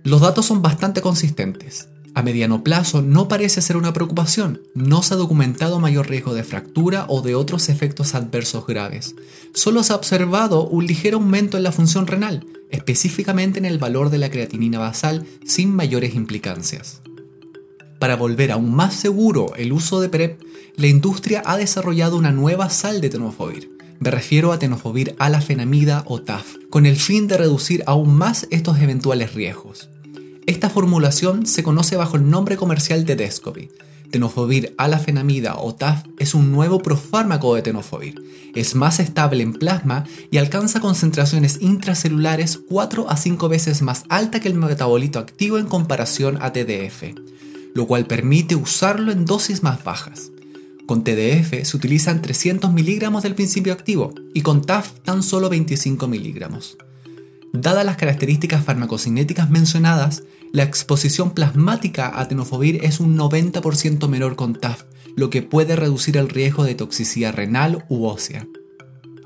Los 0.03 0.21
datos 0.21 0.47
son 0.47 0.63
bastante 0.63 1.01
consistentes. 1.01 1.88
A 2.16 2.24
mediano 2.24 2.63
plazo 2.63 3.01
no 3.01 3.28
parece 3.28 3.62
ser 3.62 3.78
una 3.78 3.94
preocupación, 3.94 4.62
no 4.74 5.04
se 5.04 5.13
ha 5.13 5.18
documentado 5.18 5.80
mayor 5.80 6.10
riesgo 6.10 6.34
de 6.34 6.44
fractura 6.44 7.06
o 7.08 7.22
de 7.22 7.36
otros 7.36 7.70
efectos 7.70 8.16
adversos 8.16 8.66
graves. 8.66 9.16
Solo 9.54 9.84
se 9.84 9.94
ha 9.94 9.96
observado 9.96 10.68
un 10.68 10.88
ligero 10.88 11.18
aumento 11.18 11.58
en 11.58 11.63
la 11.63 11.72
función 11.72 12.08
renal, 12.08 12.46
específicamente 12.72 13.60
en 13.60 13.66
el 13.66 13.78
valor 13.78 14.10
de 14.10 14.18
la 14.18 14.30
creatinina 14.30 14.80
basal 14.80 15.25
sin 15.46 15.74
mayores 15.74 16.16
implicancias. 16.16 17.01
Para 18.00 18.16
volver 18.16 18.51
aún 18.51 18.74
más 18.74 18.96
seguro 18.96 19.54
el 19.56 19.74
uso 19.74 20.01
de 20.01 20.10
PrEP, 20.10 20.42
la 20.78 20.88
industria 20.88 21.44
ha 21.46 21.58
desarrollado 21.58 22.18
una 22.18 22.32
nueva 22.32 22.70
sal 22.70 23.01
de 23.01 23.10
tenofovir. 23.10 23.78
Me 24.00 24.10
refiero 24.12 24.54
a 24.54 24.60
tenofovir 24.60 25.16
alafenamida 25.20 26.04
o 26.08 26.22
TAF, 26.22 26.56
con 26.70 26.86
el 26.86 26.96
fin 26.96 27.28
de 27.28 27.38
reducir 27.38 27.84
aún 27.86 28.16
más 28.16 28.48
estos 28.50 28.80
eventuales 28.80 29.34
riesgos. 29.34 29.89
Esta 30.50 30.68
formulación 30.72 31.46
se 31.46 31.62
conoce 31.62 31.96
bajo 31.96 32.18
el 32.18 32.27
nombre 32.27 32.58
comercial 32.58 33.06
de 33.06 33.15
Descovy. 33.15 33.70
Tenofovir 34.10 34.74
alafenamida 34.79 35.58
o 35.60 35.75
TAF 35.75 36.06
es 36.18 36.34
un 36.34 36.51
nuevo 36.51 36.79
profármaco 36.79 37.53
de 37.53 37.62
tenofovir. 37.62 38.20
Es 38.56 38.74
más 38.74 39.00
estable 39.00 39.44
en 39.44 39.53
plasma 39.53 40.06
y 40.32 40.39
alcanza 40.39 40.79
concentraciones 40.79 41.60
intracelulares 41.62 42.60
4 42.68 43.12
a 43.12 43.15
5 43.15 43.48
veces 43.48 43.84
más 43.84 44.06
alta 44.10 44.39
que 44.39 44.48
el 44.48 44.56
metabolito 44.56 45.20
activo 45.20 45.60
en 45.60 45.68
comparación 45.68 46.39
a 46.41 46.51
TDF, 46.51 47.03
lo 47.75 47.86
cual 47.86 48.08
permite 48.08 48.56
usarlo 48.56 49.12
en 49.12 49.25
dosis 49.25 49.62
más 49.62 49.84
bajas. 49.84 50.32
Con 50.88 51.03
TDF 51.03 51.63
se 51.63 51.77
utilizan 51.77 52.24
300 52.24 52.74
miligramos 52.74 53.22
del 53.22 53.36
principio 53.36 53.72
activo 53.72 54.15
y 54.34 54.41
con 54.41 54.63
TAF 54.63 54.94
tan 55.01 55.22
solo 55.22 55.48
25 55.48 56.08
miligramos. 56.08 56.75
Dadas 57.53 57.86
las 57.86 57.98
características 57.98 58.63
farmacocinéticas 58.63 59.50
mencionadas, 59.50 60.24
la 60.53 60.63
exposición 60.63 61.32
plasmática 61.32 62.20
a 62.20 62.27
tenofovir 62.27 62.84
es 62.84 63.00
un 63.00 63.18
90% 63.18 64.08
menor 64.08 64.36
con 64.36 64.53
TAF, 64.53 64.84
lo 65.15 65.29
que 65.29 65.41
puede 65.41 65.75
reducir 65.75 66.18
el 66.18 66.29
riesgo 66.29 66.63
de 66.63 66.75
toxicidad 66.75 67.34
renal 67.34 67.86
u 67.89 68.06
ósea. 68.06 68.48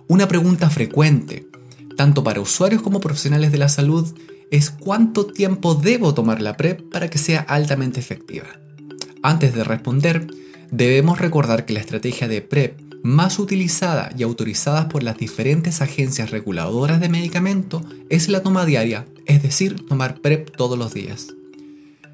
Una 0.08 0.28
pregunta 0.28 0.70
frecuente, 0.70 1.48
tanto 1.98 2.24
para 2.24 2.42
usuarios 2.42 2.82
como 2.82 3.00
profesionales 3.00 3.52
de 3.52 3.58
la 3.58 3.70
salud, 3.70 4.14
es 4.52 4.70
cuánto 4.70 5.26
tiempo 5.26 5.76
debo 5.76 6.14
tomar 6.14 6.42
la 6.42 6.58
PrEP 6.58 6.90
para 6.92 7.10
que 7.10 7.18
sea 7.18 7.42
altamente 7.42 8.00
efectiva. 8.00 8.48
Antes 9.22 9.54
de 9.54 9.64
responder, 9.64 10.28
Debemos 10.74 11.20
recordar 11.20 11.66
que 11.66 11.74
la 11.74 11.82
estrategia 11.82 12.28
de 12.28 12.42
PrEP 12.42 12.83
más 13.04 13.38
utilizada 13.38 14.12
y 14.18 14.24
autorizada 14.24 14.88
por 14.88 15.04
las 15.04 15.18
diferentes 15.18 15.82
agencias 15.82 16.32
reguladoras 16.32 17.02
de 17.02 17.10
medicamento 17.10 17.84
es 18.10 18.30
la 18.30 18.42
toma 18.42 18.66
diaria, 18.66 19.06
es 19.26 19.44
decir, 19.44 19.86
tomar 19.86 20.22
PrEP 20.22 20.56
todos 20.56 20.80
los 20.80 20.94
días. 20.94 21.28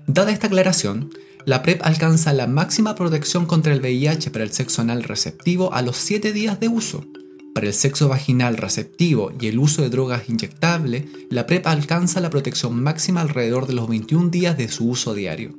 Dada 0.08 0.32
esta 0.32 0.48
aclaración, 0.48 1.12
la 1.46 1.62
PrEP 1.62 1.82
alcanza 1.84 2.34
la 2.34 2.48
máxima 2.48 2.96
protección 2.96 3.46
contra 3.46 3.72
el 3.72 3.82
VIH 3.82 4.32
para 4.32 4.44
el 4.44 4.52
sexo 4.52 4.82
anal 4.82 5.04
receptivo 5.04 5.74
a 5.74 5.84
los 5.84 5.98
7 5.98 6.34
días 6.34 6.60
de 6.60 6.68
uso. 6.68 7.06
Para 7.54 7.68
el 7.68 7.74
sexo 7.74 8.08
vaginal 8.08 8.58
receptivo 8.58 9.32
y 9.40 9.48
el 9.48 9.60
uso 9.60 9.84
de 9.84 9.90
drogas 9.90 10.28
inyectables, 10.28 11.06
la 11.30 11.46
PrEP 11.46 11.68
alcanza 11.68 12.20
la 12.20 12.32
protección 12.32 12.82
máxima 12.82 13.22
alrededor 13.22 13.68
de 13.68 13.74
los 13.74 13.88
21 13.88 14.30
días 14.30 14.58
de 14.58 14.68
su 14.70 14.90
uso 14.90 15.14
diario. 15.14 15.56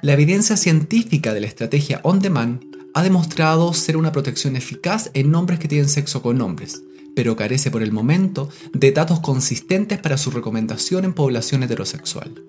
La 0.00 0.14
evidencia 0.14 0.56
científica 0.56 1.34
de 1.34 1.40
la 1.40 1.48
estrategia 1.48 2.00
on 2.04 2.20
demand 2.20 2.77
ha 2.98 3.02
demostrado 3.04 3.72
ser 3.74 3.96
una 3.96 4.10
protección 4.10 4.56
eficaz 4.56 5.12
en 5.14 5.32
hombres 5.32 5.60
que 5.60 5.68
tienen 5.68 5.88
sexo 5.88 6.20
con 6.20 6.40
hombres, 6.40 6.82
pero 7.14 7.36
carece 7.36 7.70
por 7.70 7.84
el 7.84 7.92
momento 7.92 8.48
de 8.72 8.90
datos 8.90 9.20
consistentes 9.20 10.00
para 10.00 10.18
su 10.18 10.32
recomendación 10.32 11.04
en 11.04 11.12
población 11.12 11.62
heterosexual. 11.62 12.42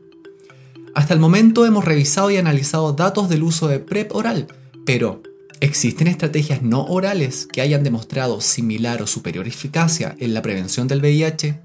Hasta 0.96 1.14
el 1.14 1.20
momento 1.20 1.68
hemos 1.68 1.86
revisado 1.86 2.32
y 2.32 2.38
analizado 2.38 2.94
datos 2.94 3.30
del 3.30 3.44
uso 3.44 3.68
de 3.68 3.78
PrEP 3.78 4.16
oral, 4.16 4.48
pero 4.88 5.22
¿existen 5.60 6.08
estrategias 6.08 6.64
no 6.64 6.84
orales 6.84 7.46
que 7.46 7.62
hayan 7.62 7.84
demostrado 7.84 8.42
similar 8.42 9.04
o 9.04 9.08
superior 9.08 9.48
eficacia 9.48 10.16
en 10.18 10.34
la 10.34 10.42
prevención 10.42 10.88
del 10.88 11.02
VIH? 11.02 11.60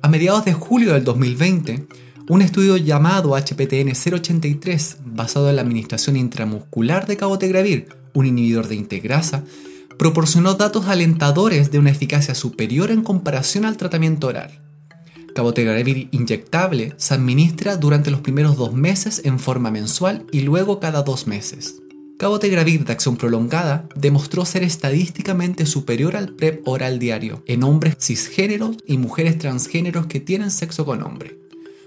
A 0.00 0.08
mediados 0.08 0.44
de 0.44 0.52
julio 0.52 0.92
del 0.92 1.02
2020, 1.02 1.88
un 2.30 2.42
estudio 2.42 2.76
llamado 2.76 3.34
HPTN 3.34 3.90
083, 3.90 4.98
basado 5.04 5.50
en 5.50 5.56
la 5.56 5.62
administración 5.62 6.16
intramuscular 6.16 7.08
de 7.08 7.16
cabotegravir, 7.16 7.88
un 8.14 8.24
inhibidor 8.24 8.68
de 8.68 8.76
integrasa, 8.76 9.42
proporcionó 9.98 10.54
datos 10.54 10.86
alentadores 10.86 11.72
de 11.72 11.80
una 11.80 11.90
eficacia 11.90 12.36
superior 12.36 12.92
en 12.92 13.02
comparación 13.02 13.64
al 13.64 13.76
tratamiento 13.76 14.28
oral. 14.28 14.60
Cabotegravir 15.34 16.08
inyectable 16.12 16.94
se 16.98 17.14
administra 17.14 17.76
durante 17.76 18.12
los 18.12 18.20
primeros 18.20 18.56
dos 18.56 18.74
meses 18.74 19.22
en 19.24 19.40
forma 19.40 19.72
mensual 19.72 20.24
y 20.30 20.42
luego 20.42 20.78
cada 20.78 21.02
dos 21.02 21.26
meses. 21.26 21.82
Cabotegravir 22.16 22.84
de 22.84 22.92
acción 22.92 23.16
prolongada 23.16 23.88
demostró 23.96 24.44
ser 24.44 24.62
estadísticamente 24.62 25.66
superior 25.66 26.14
al 26.14 26.36
PrEP 26.36 26.62
oral 26.68 27.00
diario 27.00 27.42
en 27.46 27.64
hombres 27.64 27.96
cisgéneros 27.98 28.76
y 28.86 28.98
mujeres 28.98 29.36
transgéneros 29.36 30.06
que 30.06 30.20
tienen 30.20 30.52
sexo 30.52 30.84
con 30.84 31.02
hombre 31.02 31.40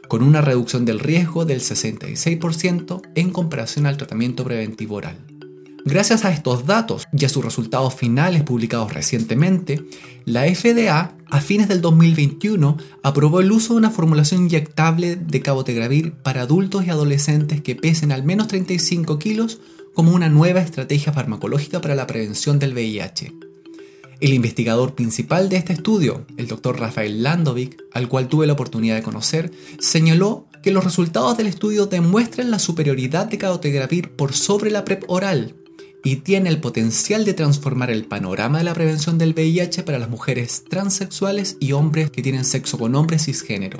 con 0.07 0.23
una 0.23 0.41
reducción 0.41 0.85
del 0.85 0.99
riesgo 0.99 1.45
del 1.45 1.59
66% 1.59 3.01
en 3.15 3.29
comparación 3.31 3.85
al 3.85 3.97
tratamiento 3.97 4.43
preventivo 4.43 4.95
oral. 4.95 5.17
Gracias 5.85 6.23
a 6.23 6.31
estos 6.31 6.65
datos 6.65 7.07
y 7.11 7.25
a 7.25 7.29
sus 7.29 7.43
resultados 7.43 7.93
finales 7.93 8.43
publicados 8.43 8.93
recientemente, 8.93 9.83
la 10.23 10.43
FDA 10.43 11.17
a 11.29 11.41
fines 11.41 11.67
del 11.67 11.81
2021 11.81 12.77
aprobó 13.01 13.41
el 13.41 13.51
uso 13.51 13.73
de 13.73 13.79
una 13.79 13.89
formulación 13.89 14.43
inyectable 14.43 15.17
de 15.17 15.41
cabotegravir 15.41 16.13
para 16.13 16.43
adultos 16.43 16.85
y 16.85 16.89
adolescentes 16.89 17.61
que 17.61 17.75
pesen 17.75 18.13
al 18.13 18.23
menos 18.23 18.47
35 18.47 19.19
kilos 19.19 19.59
como 19.93 20.13
una 20.13 20.29
nueva 20.29 20.61
estrategia 20.61 21.11
farmacológica 21.11 21.81
para 21.81 21.95
la 21.95 22.07
prevención 22.07 22.59
del 22.59 22.73
VIH. 22.73 23.52
El 24.23 24.33
investigador 24.33 24.95
principal 24.95 25.49
de 25.49 25.57
este 25.57 25.73
estudio, 25.73 26.25
el 26.37 26.47
doctor 26.47 26.79
Rafael 26.79 27.23
Landovic, 27.23 27.83
al 27.91 28.07
cual 28.07 28.29
tuve 28.29 28.47
la 28.47 28.53
oportunidad 28.53 28.95
de 28.95 29.03
conocer, 29.03 29.51
señaló 29.79 30.47
que 30.63 30.71
los 30.71 30.85
resultados 30.85 31.35
del 31.35 31.47
estudio 31.47 31.87
demuestran 31.87 32.49
la 32.49 32.57
superioridad 32.57 33.25
de 33.25 33.37
cabotegravir 33.37 34.15
por 34.15 34.31
sobre 34.31 34.71
la 34.71 34.85
PrEP 34.85 35.03
oral 35.09 35.57
y 36.05 36.15
tiene 36.15 36.47
el 36.47 36.61
potencial 36.61 37.25
de 37.25 37.33
transformar 37.33 37.91
el 37.91 38.05
panorama 38.05 38.59
de 38.59 38.63
la 38.63 38.73
prevención 38.73 39.17
del 39.17 39.33
VIH 39.33 39.83
para 39.83 39.99
las 39.99 40.09
mujeres 40.09 40.63
transexuales 40.69 41.57
y 41.59 41.73
hombres 41.73 42.09
que 42.09 42.21
tienen 42.21 42.45
sexo 42.45 42.77
con 42.77 42.95
hombres 42.95 43.25
cisgénero. 43.25 43.79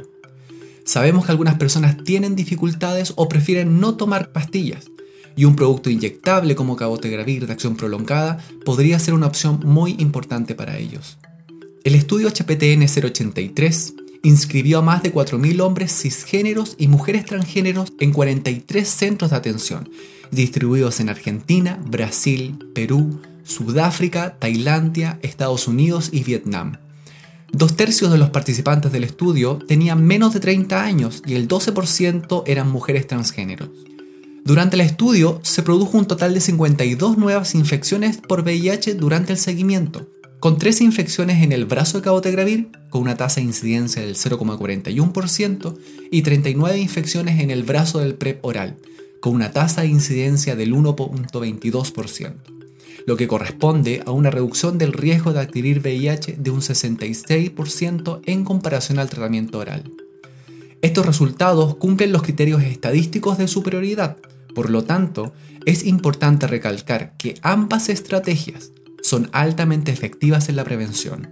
Sabemos 0.84 1.26
que 1.26 1.32
algunas 1.32 1.56
personas 1.56 2.04
tienen 2.04 2.36
dificultades 2.36 3.14
o 3.16 3.30
prefieren 3.30 3.80
no 3.80 3.96
tomar 3.96 4.34
pastillas, 4.34 4.92
y 5.36 5.46
un 5.46 5.56
producto 5.56 5.90
inyectable 5.90 6.56
como 6.56 6.75
cabotegravir 6.75 7.48
de 7.48 7.54
acción 7.54 7.75
prolongada 7.75 8.38
podría 8.66 9.00
ser 9.00 9.13
una 9.13 9.28
opción 9.28 9.60
muy 9.63 9.96
importante 10.00 10.56
para 10.56 10.78
ellos. 10.78 11.18
El 11.84 11.96
estudio 11.96 12.30
HPTN 12.30 12.84
083 12.84 13.94
inscribió 14.24 14.80
a 14.80 14.82
más 14.82 15.04
de 15.04 15.13
4.000 15.13 15.62
hombres 15.62 15.92
cisgéneros 15.92 16.75
y 16.78 16.88
mujeres 16.88 17.25
transgéneros 17.25 17.92
en 18.00 18.13
43 18.13 18.88
centros 18.88 19.32
de 19.32 19.38
atención, 19.38 19.90
distribuidos 20.32 21.00
en 21.02 21.10
Argentina, 21.10 21.78
Brasil, 21.86 22.58
Perú, 22.74 23.20
Sudáfrica, 23.44 24.38
Tailandia, 24.40 25.20
Estados 25.22 25.68
Unidos 25.68 26.10
y 26.13 26.24
Vietnam. 26.24 26.78
Dos 27.52 27.75
tercios 27.75 28.12
de 28.12 28.18
los 28.18 28.30
participantes 28.30 28.92
del 28.92 29.04
estudio 29.04 29.60
tenían 29.68 30.04
menos 30.04 30.34
de 30.34 30.40
30 30.40 30.82
años 30.82 31.22
y 31.25 31.36
el 31.36 31.48
12% 31.48 32.44
eran 32.48 32.72
mujeres 32.72 33.06
transgéneros. 33.06 33.70
Durante 34.46 34.76
el 34.76 34.82
estudio 34.82 35.40
se 35.42 35.64
produjo 35.64 35.98
un 35.98 36.06
total 36.06 36.34
de 36.34 36.42
52 36.42 37.18
nuevas 37.18 37.56
infecciones 37.56 38.18
por 38.18 38.42
VIH 38.42 38.96
durante 38.96 39.32
el 39.32 39.38
seguimiento, 39.38 40.10
con 40.42 40.58
3 40.58 40.82
infecciones 40.82 41.42
en 41.42 41.54
el 41.54 41.64
brazo 41.64 41.98
de 41.98 42.04
cabotegravir, 42.04 42.70
con 42.90 43.04
una 43.04 43.16
tasa 43.16 43.40
de 43.40 43.48
incidencia 43.48 44.02
del 44.02 44.16
0,41%, 44.16 45.78
y 46.12 46.24
39 46.24 46.78
infecciones 46.78 47.40
en 47.40 47.52
el 47.52 47.64
brazo 47.64 48.00
del 48.00 48.16
PrEP 48.16 48.44
oral, 48.44 48.76
con 49.22 49.34
una 49.34 49.54
tasa 49.54 49.84
de 49.84 49.88
incidencia 49.88 50.58
del 50.58 50.74
1,22%, 50.74 52.34
lo 53.08 53.16
que 53.16 53.30
corresponde 53.30 54.04
a 54.06 54.12
una 54.12 54.30
reducción 54.30 54.78
del 54.78 54.92
riesgo 54.92 55.32
de 55.32 55.40
adquirir 55.40 55.80
VIH 55.80 56.36
de 56.38 56.52
un 56.52 56.60
66% 56.60 58.20
en 58.26 58.44
comparación 58.44 59.00
al 59.00 59.10
tratamiento 59.10 59.60
oral. 59.60 59.90
Estos 60.82 61.06
resultados 61.06 61.78
cumplen 61.78 62.12
los 62.12 62.24
criterios 62.24 62.62
estadísticos 62.62 63.38
de 63.38 63.48
superioridad, 63.48 64.18
por 64.54 64.70
lo 64.70 64.84
tanto, 64.84 65.34
es 65.66 65.86
importante 65.86 66.48
recalcar 66.48 67.16
que 67.18 67.36
ambas 67.42 67.90
estrategias 67.90 68.72
son 69.02 69.30
altamente 69.34 69.92
efectivas 69.92 70.50
en 70.50 70.56
la 70.56 70.64
prevención. 70.64 71.30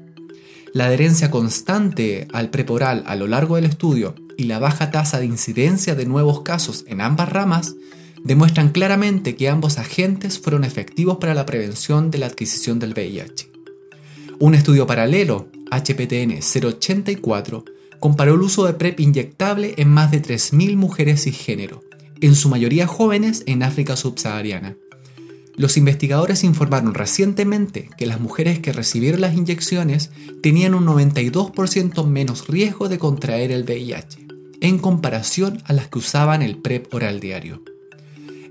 La 0.74 0.86
adherencia 0.86 1.32
constante 1.32 2.28
al 2.32 2.50
preporal 2.50 3.04
a 3.06 3.16
lo 3.16 3.28
largo 3.28 3.56
del 3.56 3.66
estudio 3.66 4.16
y 4.38 4.46
la 4.46 4.60
baja 4.60 4.92
tasa 4.92 5.20
de 5.20 5.26
incidencia 5.26 5.96
de 5.96 6.06
nuevos 6.06 6.42
casos 6.42 6.86
en 6.88 7.02
ambas 7.02 7.30
ramas 7.30 7.76
demuestran 8.24 8.70
claramente 8.70 9.36
que 9.36 9.50
ambos 9.50 9.78
agentes 9.78 10.40
fueron 10.40 10.64
efectivos 10.64 11.18
para 11.18 11.34
la 11.34 11.46
prevención 11.46 12.12
de 12.12 12.20
la 12.20 12.28
adquisición 12.28 12.80
del 12.80 12.94
VIH. 12.94 13.52
Un 14.40 14.56
estudio 14.56 14.88
paralelo, 14.88 15.50
HPTN 15.72 16.40
084, 16.42 17.66
comparó 18.00 18.34
el 18.34 18.42
uso 18.42 18.66
de 18.66 18.74
PrEP 18.74 19.00
inyectable 19.00 19.76
en 19.78 19.90
más 19.90 20.12
de 20.12 20.22
3.000 20.22 20.76
mujeres 20.76 21.24
cisgénero, 21.24 21.84
en 22.22 22.36
su 22.36 22.50
mayoría 22.50 22.88
jóvenes 22.88 23.44
en 23.48 23.64
África 23.64 23.96
subsahariana. 23.96 24.78
Los 25.58 25.76
investigadores 25.76 26.44
informaron 26.44 26.94
recientemente 26.94 27.90
que 27.98 28.06
las 28.06 28.20
mujeres 28.20 28.60
que 28.60 28.72
recibieron 28.72 29.22
las 29.22 29.36
inyecciones 29.36 30.12
tenían 30.42 30.74
un 30.74 30.86
92% 30.86 32.06
menos 32.08 32.48
riesgo 32.48 32.88
de 32.88 32.98
contraer 32.98 33.52
el 33.52 33.64
VIH, 33.64 34.28
en 34.62 34.80
comparación 34.80 35.62
a 35.66 35.74
las 35.74 35.88
que 35.90 36.00
usaban 36.00 36.42
el 36.42 36.58
PrEP 36.58 36.94
oral 36.94 37.20
diario. 37.20 37.64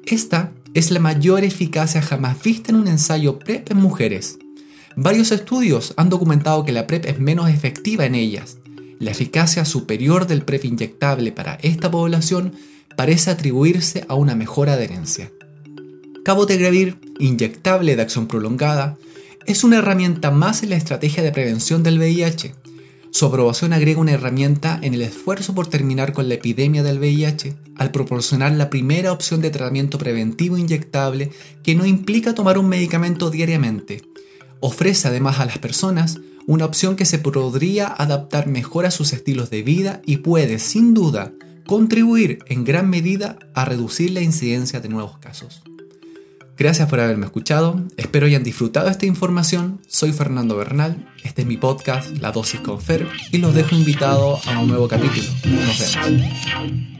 Esta 0.06 0.52
es 0.74 0.90
la 0.90 1.00
mayor 1.00 1.42
eficacia 1.42 2.02
jamás 2.02 2.42
vista 2.42 2.70
en 2.70 2.76
un 2.76 2.88
ensayo 2.88 3.38
PrEP 3.38 3.70
en 3.70 3.78
mujeres. 3.78 4.38
Varios 4.96 5.32
estudios 5.32 5.94
han 5.96 6.10
documentado 6.10 6.64
que 6.64 6.72
la 6.72 6.86
PrEP 6.86 7.06
es 7.06 7.18
menos 7.18 7.48
efectiva 7.48 8.04
en 8.04 8.14
ellas. 8.14 8.58
La 8.98 9.10
eficacia 9.12 9.64
superior 9.64 10.26
del 10.26 10.42
PrEP 10.42 10.66
inyectable 10.66 11.32
para 11.32 11.54
esta 11.62 11.90
población 11.90 12.52
parece 13.00 13.30
atribuirse 13.30 14.04
a 14.08 14.14
una 14.14 14.34
mejor 14.34 14.68
adherencia. 14.68 15.32
Cabotegravir, 16.22 16.98
inyectable 17.18 17.96
de 17.96 18.02
acción 18.02 18.26
prolongada, 18.26 18.98
es 19.46 19.64
una 19.64 19.78
herramienta 19.78 20.30
más 20.30 20.62
en 20.62 20.68
la 20.68 20.76
estrategia 20.76 21.22
de 21.22 21.32
prevención 21.32 21.82
del 21.82 21.98
VIH. 21.98 22.54
Su 23.10 23.24
aprobación 23.24 23.72
agrega 23.72 24.02
una 24.02 24.12
herramienta 24.12 24.78
en 24.82 24.92
el 24.92 25.00
esfuerzo 25.00 25.54
por 25.54 25.66
terminar 25.66 26.12
con 26.12 26.28
la 26.28 26.34
epidemia 26.34 26.82
del 26.82 26.98
VIH 26.98 27.56
al 27.76 27.90
proporcionar 27.90 28.52
la 28.52 28.68
primera 28.68 29.12
opción 29.12 29.40
de 29.40 29.48
tratamiento 29.48 29.96
preventivo 29.96 30.58
inyectable 30.58 31.30
que 31.62 31.74
no 31.74 31.86
implica 31.86 32.34
tomar 32.34 32.58
un 32.58 32.68
medicamento 32.68 33.30
diariamente. 33.30 34.02
Ofrece 34.60 35.08
además 35.08 35.40
a 35.40 35.46
las 35.46 35.56
personas 35.56 36.20
una 36.46 36.66
opción 36.66 36.96
que 36.96 37.06
se 37.06 37.18
podría 37.18 37.86
adaptar 37.86 38.46
mejor 38.46 38.84
a 38.84 38.90
sus 38.90 39.14
estilos 39.14 39.48
de 39.48 39.62
vida 39.62 40.02
y 40.04 40.18
puede, 40.18 40.58
sin 40.58 40.92
duda, 40.92 41.32
contribuir 41.70 42.40
en 42.46 42.64
gran 42.64 42.90
medida 42.90 43.38
a 43.54 43.64
reducir 43.64 44.10
la 44.10 44.20
incidencia 44.20 44.80
de 44.80 44.88
nuevos 44.88 45.18
casos. 45.18 45.62
Gracias 46.56 46.88
por 46.88 46.98
haberme 46.98 47.26
escuchado, 47.26 47.80
espero 47.96 48.26
hayan 48.26 48.42
disfrutado 48.42 48.88
esta 48.88 49.06
información. 49.06 49.80
Soy 49.86 50.12
Fernando 50.12 50.56
Bernal, 50.56 51.08
este 51.22 51.42
es 51.42 51.46
mi 51.46 51.58
podcast 51.58 52.10
La 52.18 52.32
Dosis 52.32 52.58
con 52.58 52.80
Fer 52.80 53.06
y 53.30 53.38
los 53.38 53.54
dejo 53.54 53.76
invitados 53.76 54.44
a 54.48 54.58
un 54.58 54.66
nuevo 54.66 54.88
capítulo. 54.88 55.28
Nos 55.44 55.94
vemos. 55.94 56.99